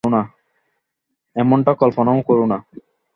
[1.35, 2.57] এমনটা কল্পনাও করো না।